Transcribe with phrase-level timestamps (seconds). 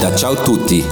[0.00, 0.84] da Ciao Tutti.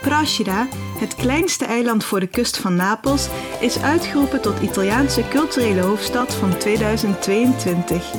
[0.00, 0.68] Procida,
[0.98, 3.28] het kleinste eiland voor de kust van Napels,
[3.60, 8.10] is uitgeroepen tot Italiaanse culturele hoofdstad van 2022.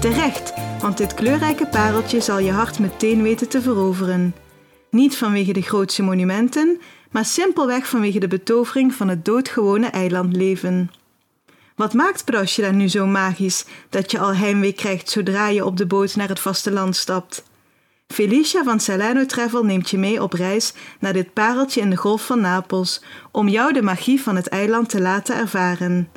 [0.00, 4.34] Terecht, want dit kleurrijke pareltje zal je hart meteen weten te veroveren.
[4.90, 10.90] Niet vanwege de grootse monumenten, maar simpelweg vanwege de betovering van het doodgewone eilandleven.
[11.76, 15.86] Wat maakt Procida nu zo magisch dat je al heimwee krijgt zodra je op de
[15.86, 17.44] boot naar het vasteland stapt?
[18.06, 22.26] Felicia van Salerno Travel neemt je mee op reis naar dit pareltje in de golf
[22.26, 26.08] van Napels om jou de magie van het eiland te laten ervaren.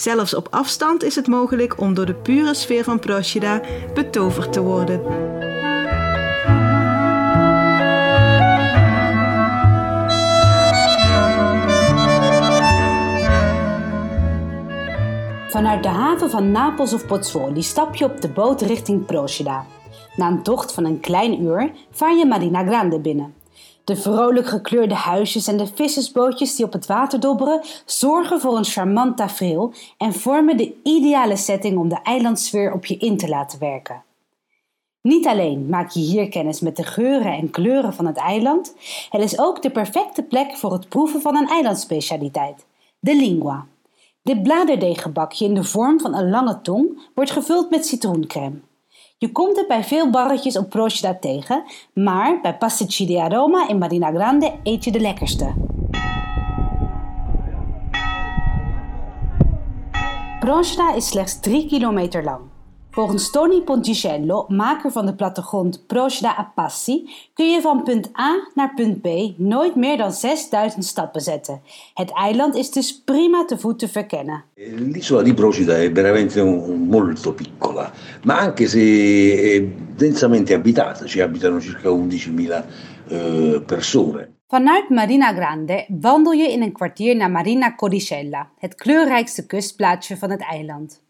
[0.00, 3.60] Zelfs op afstand is het mogelijk om door de pure sfeer van Procida
[3.94, 5.02] betoverd te worden.
[15.48, 19.64] Vanuit de haven van Napels of Pozzuoli stap je op de boot richting Procida.
[20.16, 23.37] Na een tocht van een klein uur vaar je Marina Grande binnen.
[23.88, 28.64] De vrolijk gekleurde huisjes en de vissersbootjes die op het water dobberen zorgen voor een
[28.64, 33.58] charmant tafereel en vormen de ideale setting om de eilandsfeer op je in te laten
[33.58, 34.02] werken.
[35.02, 38.74] Niet alleen maak je hier kennis met de geuren en kleuren van het eiland,
[39.10, 42.66] het is ook de perfecte plek voor het proeven van een eilandspecialiteit,
[42.98, 43.66] de lingua.
[44.22, 48.60] Dit bladerdeeggebakje in de vorm van een lange tong wordt gevuld met citroencrème.
[49.20, 53.78] Je komt het bij veel barretjes op Procida tegen, maar bij Pasticci di Aroma in
[53.78, 55.54] Marina Grande eet je de lekkerste.
[60.40, 62.40] Procida is slechts 3 kilometer lang.
[62.98, 68.48] Volgens Tony Ponticello, maker van de plattegrond Procida a Passi, kun je van punt A
[68.54, 71.60] naar punt B nooit meer dan 6000 stappen zetten.
[71.94, 74.44] Het eiland is dus prima te voet te verkennen.
[74.54, 77.92] L'isola di Procida è veramente molto piccola,
[78.22, 78.80] ma anche se
[79.42, 79.64] è
[79.96, 82.64] densamente abitata, ci abitano circa 11.000
[83.08, 84.32] eh, persone.
[84.46, 90.30] Vanuit Marina Grande wandel je in een kwartier naar Marina Codicella, het kleurrijkste kustplaatsje van
[90.30, 91.06] het eiland.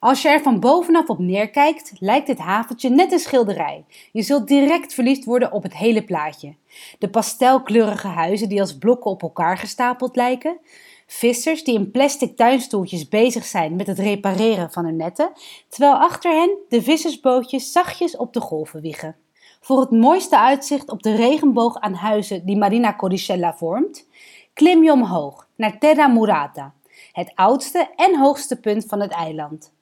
[0.00, 3.84] Als je er van bovenaf op neerkijkt, lijkt dit haventje net een schilderij.
[4.12, 6.54] Je zult direct verliefd worden op het hele plaatje.
[6.98, 10.58] De pastelkleurige huizen die als blokken op elkaar gestapeld lijken.
[11.06, 15.32] Vissers die in plastic tuinstoeltjes bezig zijn met het repareren van hun netten,
[15.68, 19.16] terwijl achter hen de vissersbootjes zachtjes op de golven wiegen.
[19.60, 24.08] Voor het mooiste uitzicht op de regenboog aan huizen die Marina Codicella vormt,
[24.52, 26.74] klim je omhoog naar Terra Murata,
[27.12, 29.76] het oudste en hoogste punt van het eiland.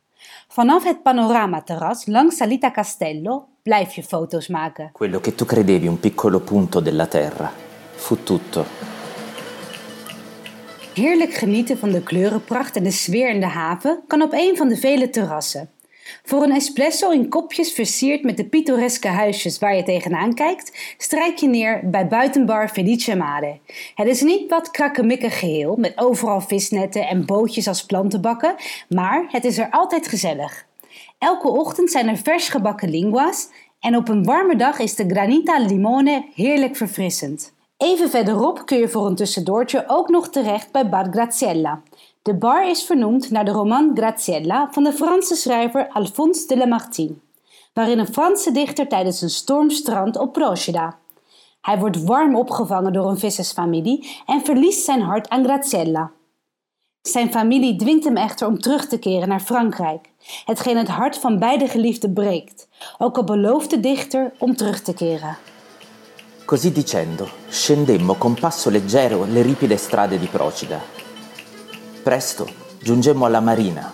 [0.49, 4.91] Vanaf het panoramaterras langs Salita Castello blijf je foto's maken.
[4.93, 7.53] Quello che tu credevi un piccolo punto della terra
[7.95, 8.65] fu tutto.
[10.95, 14.69] Heerlijk genieten van de kleurenpracht en de sfeer in de haven kan op een van
[14.69, 15.71] de vele terrassen.
[16.23, 21.39] Voor een espresso in kopjes versierd met de pittoreske huisjes waar je tegenaan kijkt, strijk
[21.39, 23.59] je neer bij buitenbar Felice Mare.
[23.95, 28.55] Het is niet wat krakkemikkig geheel met overal visnetten en bootjes als plantenbakken,
[28.89, 30.67] maar het is er altijd gezellig.
[31.19, 33.49] Elke ochtend zijn er vers gebakken lingua's
[33.81, 37.55] en op een warme dag is de granita limone heerlijk verfrissend.
[37.77, 41.83] Even verderop kun je voor een tussendoortje ook nog terecht bij Bar Graziella.
[42.27, 47.15] De bar is vernoemd naar de roman Graziella van de Franse schrijver Alphonse de Lamartine,
[47.73, 50.99] waarin een Franse dichter tijdens een storm strandt op Procida.
[51.61, 56.11] Hij wordt warm opgevangen door een vissersfamilie en verliest zijn hart aan Graziella.
[57.03, 60.11] Zijn familie dwingt hem echter om terug te keren naar Frankrijk,
[60.45, 64.95] hetgeen het hart van beide geliefden breekt, ook al belooft de dichter om terug te
[64.95, 65.37] keren.
[66.45, 70.96] Così dicendo, scendemmo con passo leggero le ripide strade di Procida.
[72.07, 72.49] Presto
[72.79, 73.91] giungemmo alla marina.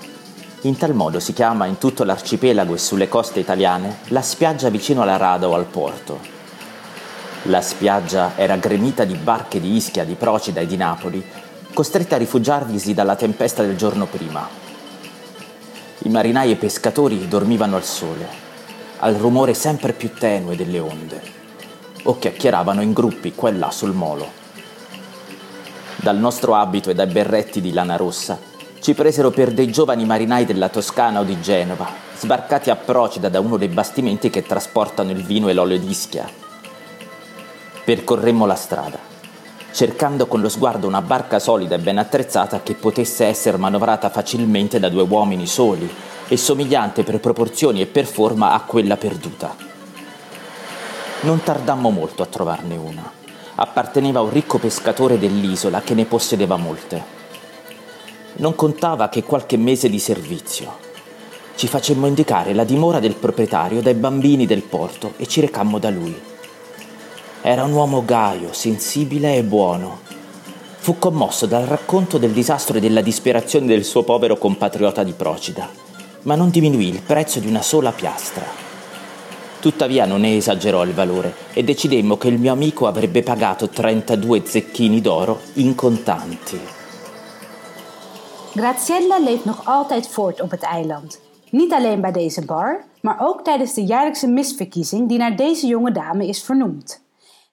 [0.64, 5.00] In tal modo si chiama in tutto l'arcipelago e sulle coste italiane la spiaggia vicino
[5.00, 6.20] alla rada o al porto.
[7.44, 11.24] La spiaggia era gremita di barche di Ischia, di Procida e di Napoli,
[11.72, 14.46] costrette a rifugiarvisi dalla tempesta del giorno prima.
[16.00, 18.28] I marinai e i pescatori dormivano al sole,
[18.98, 21.22] al rumore sempre più tenue delle onde
[22.02, 24.41] o chiacchieravano in gruppi qua e là sul molo.
[26.02, 28.36] Dal nostro abito e dai berretti di lana rossa
[28.80, 31.88] ci presero per dei giovani marinai della Toscana o di Genova,
[32.18, 36.28] sbarcati a Procida da uno dei bastimenti che trasportano il vino e l'olio d'Ischia.
[37.84, 38.98] Percorremmo la strada,
[39.70, 44.80] cercando con lo sguardo una barca solida e ben attrezzata che potesse essere manovrata facilmente
[44.80, 45.88] da due uomini soli
[46.26, 49.54] e somigliante per proporzioni e per forma a quella perduta.
[51.20, 53.21] Non tardammo molto a trovarne una.
[53.54, 57.20] Apparteneva a un ricco pescatore dell'isola che ne possedeva molte.
[58.36, 60.90] Non contava che qualche mese di servizio.
[61.54, 65.90] Ci facemmo indicare la dimora del proprietario dai bambini del porto e ci recammo da
[65.90, 66.18] lui.
[67.42, 70.00] Era un uomo gaio, sensibile e buono.
[70.78, 75.68] Fu commosso dal racconto del disastro e della disperazione del suo povero compatriota di Procida,
[76.22, 78.71] ma non diminuì il prezzo di una sola piastra.
[79.62, 84.42] Tuttavia non ne esagerò il valore e decidemmo che il mio amico avrebbe pagato 32
[84.44, 86.58] zecchini d'oro in contanti.
[88.54, 91.20] Graziella leeft nog altijd voort op het eiland.
[91.50, 95.92] Niet alleen bij deze bar, maar ook tijdens de jaarlijkse misverkiezing die naar deze jonge
[95.92, 97.04] dame is vernoemd.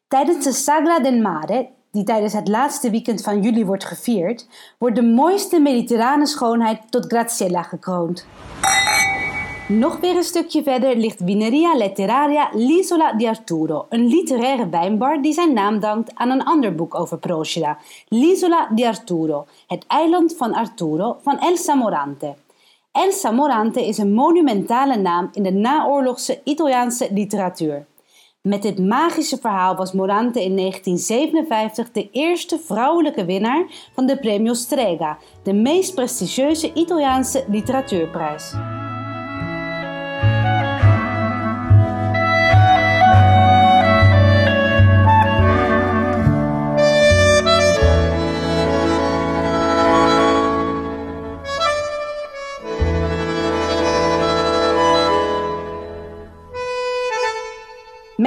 [0.08, 4.48] Tijdens de Sagra del Mare, die tijdens het laatste weekend van juli wordt gevierd,
[4.78, 8.26] wordt de mooiste mediterrane schoonheid tot Graziella gekroond.
[9.70, 15.34] Nog weer een stukje verder ligt Vineria Letteraria L'Isola di Arturo, een literaire wijnbar die
[15.34, 17.78] zijn naam dankt aan een ander boek over Procida,
[18.08, 22.36] L'Isola di Arturo, het eiland van Arturo van Elsa Morante.
[22.92, 27.86] Elsa Morante is een monumentale naam in de naoorlogse Italiaanse literatuur.
[28.42, 34.54] Met dit magische verhaal was Morante in 1957 de eerste vrouwelijke winnaar van de Premio
[34.54, 38.54] Strega, de meest prestigieuze Italiaanse literatuurprijs.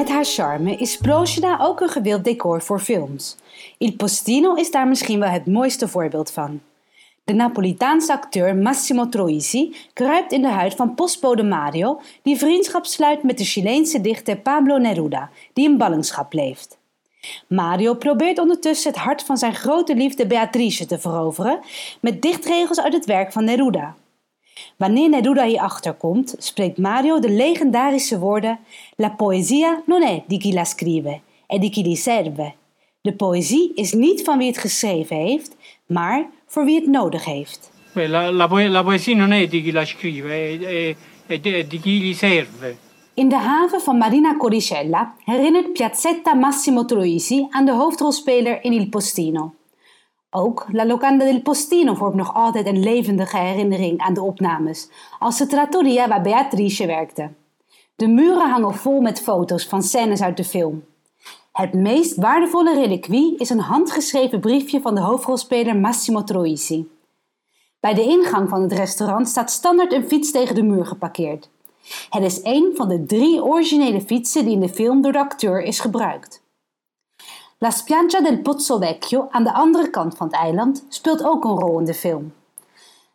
[0.02, 3.36] Met haar charme is Procida ook een gewild decor voor films.
[3.78, 6.60] Il Postino is daar misschien wel het mooiste voorbeeld van.
[7.24, 13.22] De Napolitaanse acteur Massimo Troisi kruipt in de huid van postbode Mario, die vriendschap sluit
[13.22, 16.78] met de Chileense dichter Pablo Neruda, die in ballingschap leeft.
[17.48, 21.60] Mario probeert ondertussen het hart van zijn grote liefde Beatrice te veroveren
[22.00, 23.94] met dichtregels uit het werk van Neruda.
[24.76, 28.58] Wanneer Neruda hierachter komt, spreekt Mario de legendarische woorden:
[28.96, 32.54] La poesia non è di chi la scrive, è di chi li serve.
[33.00, 35.56] De poëzie is niet van wie het geschreven heeft,
[35.86, 37.70] maar voor wie het nodig heeft.
[37.94, 40.58] La, la, poe- la poesia non è di chi la scrive, è,
[41.26, 42.76] è- è di- chi gli serve.
[43.14, 48.88] In de haven van Marina Coricella herinnert Piazzetta Massimo Troisi aan de hoofdrolspeler in Il
[48.88, 49.54] Postino.
[50.34, 54.88] Ook La Locanda del Postino vormt nog altijd een levendige herinnering aan de opnames,
[55.18, 57.30] als de trattoria waar Beatrice werkte.
[57.96, 60.84] De muren hangen vol met foto's van scènes uit de film.
[61.52, 66.90] Het meest waardevolle reliquie is een handgeschreven briefje van de hoofdrolspeler Massimo Troisi.
[67.80, 71.48] Bij de ingang van het restaurant staat standaard een fiets tegen de muur geparkeerd.
[72.10, 75.62] Het is een van de drie originele fietsen die in de film door de acteur
[75.62, 76.41] is gebruikt.
[77.62, 81.58] La Spiaggia del Pozzo Vecchio aan de andere kant van het eiland speelt ook een
[81.58, 82.32] rol in de film.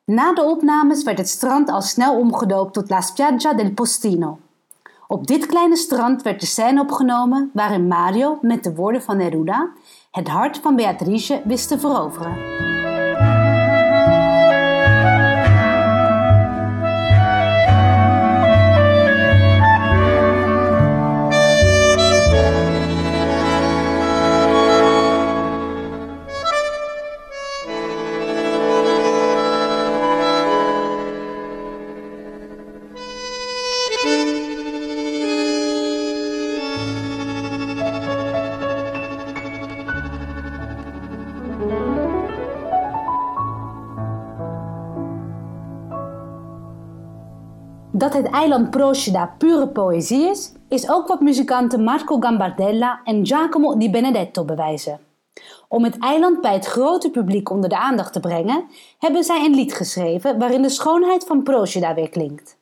[0.03, 4.39] Na de opnames werd het strand al snel omgedoopt tot La Spiaggia del Postino.
[5.07, 9.69] Op dit kleine strand werd de scène opgenomen waarin Mario met de woorden van Neruda
[10.11, 12.76] het hart van Beatrice wist te veroveren.
[47.97, 53.77] Dat het eiland Procida pure poëzie is, is ook wat muzikanten Marco Gambardella en Giacomo
[53.77, 54.99] Di Benedetto bewijzen.
[55.67, 58.65] Om het eiland bij het grote publiek onder de aandacht te brengen,
[58.99, 62.57] hebben zij een lied geschreven waarin de schoonheid van Procida weer klinkt.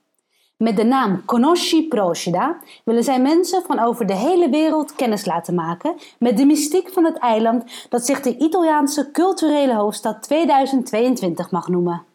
[0.57, 5.55] Met de naam Conosci Procida willen zij mensen van over de hele wereld kennis laten
[5.55, 11.67] maken met de mystiek van het eiland dat zich de Italiaanse culturele hoofdstad 2022 mag
[11.67, 12.13] noemen.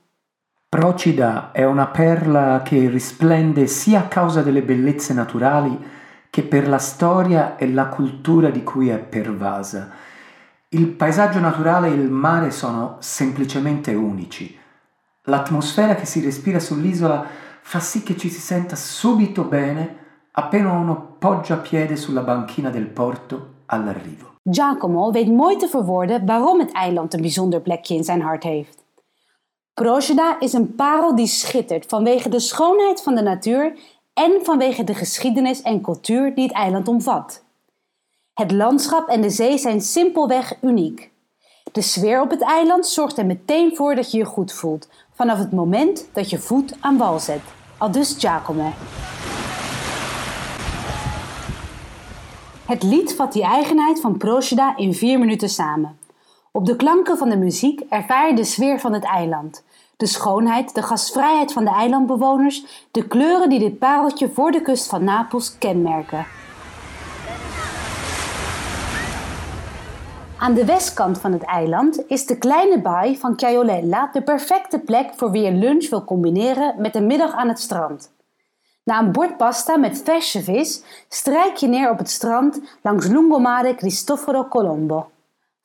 [0.70, 5.76] Procida è una perla che risplende sia a causa delle bellezze naturali
[6.30, 9.90] che per la storia e la cultura di cui è pervasa.
[10.68, 14.56] Il paesaggio naturale e il mare sono semplicemente unici.
[15.24, 17.26] L'atmosfera che si respira sull'isola
[17.62, 19.96] fa sì che ci si senta subito bene
[20.30, 24.36] appena uno poggia piede sulla banchina del porto all'arrivo.
[24.42, 28.79] Giacomo weet mooi te verwoorden waarom het eiland een bijzonder plekje in zijn hart heeft.
[29.80, 33.78] Procida is een parel die schittert vanwege de schoonheid van de natuur
[34.14, 37.44] en vanwege de geschiedenis en cultuur die het eiland omvat.
[38.34, 41.10] Het landschap en de zee zijn simpelweg uniek.
[41.72, 45.38] De sfeer op het eiland zorgt er meteen voor dat je je goed voelt, vanaf
[45.38, 47.42] het moment dat je voet aan wal zet.
[47.78, 48.72] Aldus Giacomo.
[52.66, 55.99] Het lied vat die eigenheid van Procida in vier minuten samen.
[56.52, 59.62] Op de klanken van de muziek ervaar je de sfeer van het eiland.
[60.00, 64.87] De schoonheid, de gastvrijheid van de eilandbewoners, de kleuren die dit pareltje voor de kust
[64.87, 66.26] van Napels kenmerken.
[70.38, 75.12] Aan de westkant van het eiland is de kleine baai van Chiaolella de perfecte plek
[75.16, 78.12] voor wie een lunch wil combineren met een middag aan het strand.
[78.85, 83.75] Na een bord pasta met verse vis strijk je neer op het strand langs Lungomare
[83.75, 85.11] Cristoforo Colombo.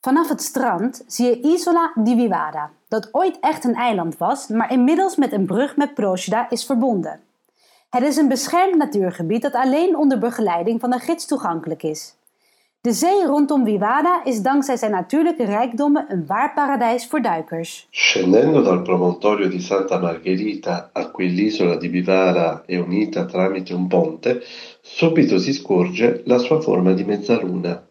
[0.05, 4.71] Vanaf het strand zie je Isola di Vivada, dat ooit echt een eiland was, maar
[4.71, 7.19] inmiddels met een brug met Procida is verbonden.
[7.89, 12.15] Het is een beschermd natuurgebied dat alleen onder begeleiding van een gids toegankelijk is.
[12.81, 17.87] De zee rondom Vivada is dankzij zijn natuurlijke rijkdommen een waar paradijs voor duikers.
[17.89, 23.87] Scendendo dal promontorio di Santa Margherita a cui l'isola di Vivara è unita tramite un
[23.87, 24.43] ponte,
[24.81, 27.83] subito si scorge la sua forma di mezzaluna.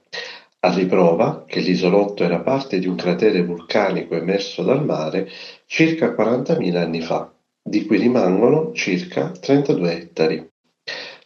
[0.65, 5.29] A riprova che l'isolotto era parte di un cratere vulcanico emerso dal mare
[5.67, 7.31] circa 40.000 anni fa,
[7.63, 10.49] di cui rimangono circa 32 ettari.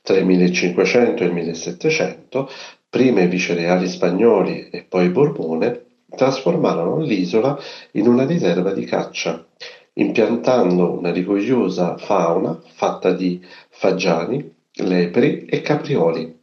[0.02, 2.50] Tra il 1500 e il 1700
[2.90, 7.56] prima i vicereali spagnoli e poi Borbone trasformarono l'isola
[7.92, 9.46] in una riserva di caccia,
[9.92, 16.38] impiantando una rigogliosa fauna fatta di fagiani, lepri e caprioli,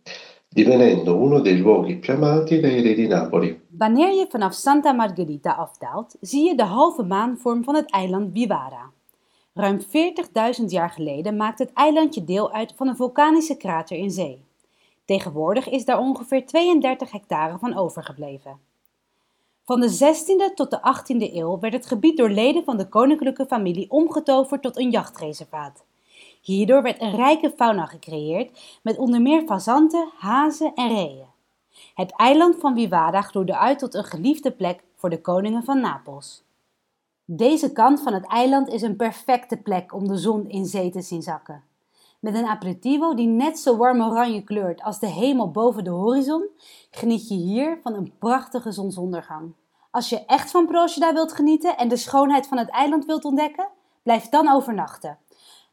[0.64, 3.62] uno dei luoghi più amati dai re di Napoli.
[3.78, 8.92] Wanneer je vanaf Santa Margherita afdaalt, zie je de halve maanvorm van het eiland Vivara.
[9.54, 14.44] Ruim 40.000 jaar geleden maakte het eilandje deel uit van een vulkanische krater in zee.
[15.06, 18.60] Tegenwoordig is daar ongeveer 32 hectare van overgebleven.
[19.66, 23.46] Van de 16e tot de 18e eeuw werd het gebied door leden van de koninklijke
[23.46, 25.86] familie omgetoverd tot een jachtreservaat.
[26.46, 31.26] Hierdoor werd een rijke fauna gecreëerd met onder meer fazanten, hazen en reeën.
[31.94, 36.44] Het eiland van Vivada groeide uit tot een geliefde plek voor de koningen van Napels.
[37.26, 41.02] Deze kant van het eiland is een perfecte plek om de zon in zee te
[41.02, 41.64] zien zakken.
[42.20, 46.48] Met een aperitivo die net zo warm oranje kleurt als de hemel boven de horizon,
[46.92, 49.54] geniet je hier van een prachtige zonsondergang.
[49.92, 53.68] Als je echt van Procida wilt genieten en de schoonheid van het eiland wilt ontdekken,
[54.04, 55.18] blijf dan overnachten.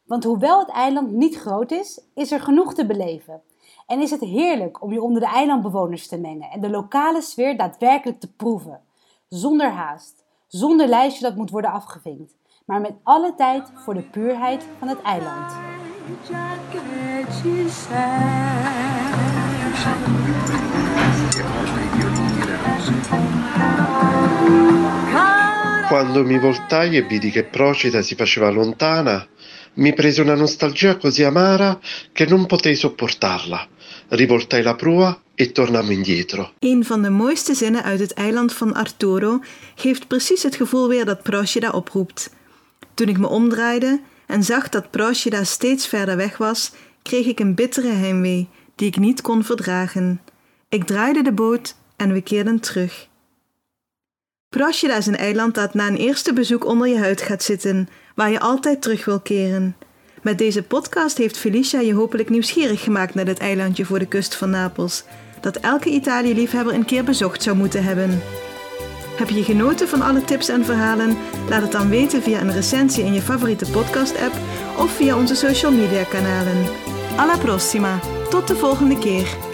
[0.05, 3.41] Want hoewel het eiland niet groot is, is er genoeg te beleven.
[3.87, 7.57] En is het heerlijk om je onder de eilandbewoners te mengen en de lokale sfeer
[7.57, 8.81] daadwerkelijk te proeven.
[9.27, 14.65] Zonder haast, zonder lijstje dat moet worden afgevinkt, maar met alle tijd voor de puurheid
[14.79, 15.53] van het eiland.
[25.87, 29.27] Quando mi voltai e vidi che Procida si faceva lontana,
[29.73, 31.79] mi prese una nostalgia così amara
[32.11, 33.67] che non potei sopportarla.
[34.07, 36.51] Rivoltai la prua e tornammo indietro.
[36.59, 39.39] Een van de mooiste zinnen uit het eiland van Arturo
[39.75, 42.33] geeft precies het gevoel weer dat Procida oproept.
[42.93, 47.55] Toen ik me omdraaide en zag dat Procida steeds verder weg was, kreeg ik een
[47.55, 50.21] bittere heimwee die ik niet kon verdragen.
[50.69, 53.07] Ik draaide de boot en we keerden terug.
[54.53, 58.31] Procida is een eiland dat na een eerste bezoek onder je huid gaat zitten, waar
[58.31, 59.75] je altijd terug wil keren.
[60.21, 64.35] Met deze podcast heeft Felicia je hopelijk nieuwsgierig gemaakt naar dit eilandje voor de kust
[64.35, 65.03] van Napels,
[65.41, 68.21] dat elke Italië-liefhebber een keer bezocht zou moeten hebben.
[69.17, 71.17] Heb je genoten van alle tips en verhalen?
[71.49, 74.33] Laat het dan weten via een recensie in je favoriete podcast-app
[74.77, 76.65] of via onze social media kanalen.
[77.15, 77.99] Alla prossima!
[78.29, 79.52] Tot de volgende keer!